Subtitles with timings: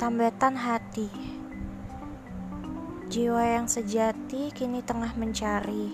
[0.00, 1.12] Tambatan hati.
[3.12, 5.92] Jiwa yang sejati kini tengah mencari.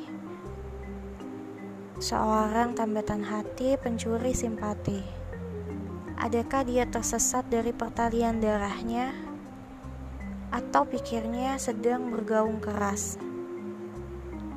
[1.99, 5.03] Seorang tambatan hati pencuri simpati.
[6.23, 9.11] Adakah dia tersesat dari pertalian darahnya?
[10.55, 13.19] Atau pikirnya sedang bergaung keras?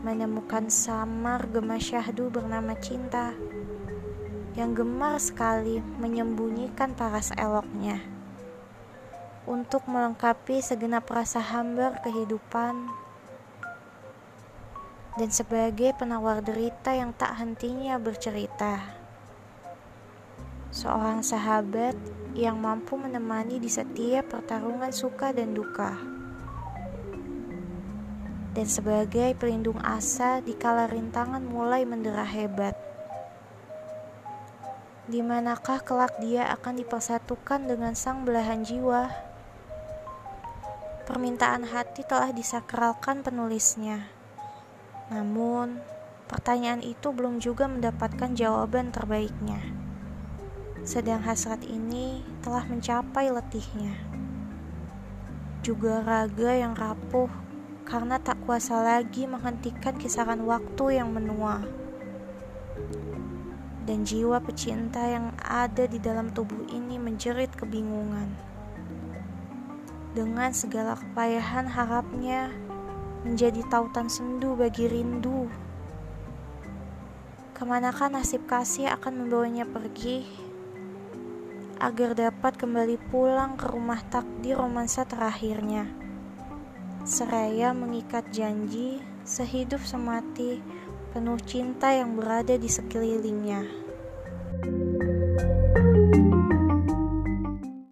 [0.05, 3.33] Menemukan samar gema syahdu bernama cinta
[4.53, 8.18] Yang gemar sekali menyembunyikan paras eloknya
[9.49, 12.85] untuk melengkapi segenap rasa hambar kehidupan
[15.17, 18.93] dan sebagai penawar derita yang tak hentinya bercerita.
[20.69, 21.97] Seorang sahabat
[22.37, 25.97] yang mampu menemani di setiap pertarungan suka dan duka.
[28.53, 32.77] Dan sebagai pelindung asa di kala rintangan mulai mendera hebat.
[35.09, 39.28] Di manakah kelak dia akan dipersatukan dengan sang belahan jiwa?
[41.09, 44.13] Permintaan hati telah disakralkan penulisnya.
[45.09, 45.81] Namun,
[46.29, 49.57] pertanyaan itu belum juga mendapatkan jawaban terbaiknya.
[50.85, 53.97] Sedang hasrat ini telah mencapai letihnya.
[55.65, 57.33] Juga raga yang rapuh
[57.89, 61.65] karena tak kuasa lagi menghentikan kisaran waktu yang menua.
[63.81, 68.58] Dan jiwa pecinta yang ada di dalam tubuh ini menjerit kebingungan
[70.13, 72.49] dengan segala kepayahan harapnya
[73.23, 75.51] menjadi tautan sendu bagi rindu.
[77.53, 80.23] Ke manakah nasib kasih akan membawanya pergi
[81.79, 85.87] agar dapat kembali pulang ke rumah takdir romansa terakhirnya.
[87.07, 90.59] Seraya mengikat janji sehidup semati
[91.15, 93.63] penuh cinta yang berada di sekelilingnya.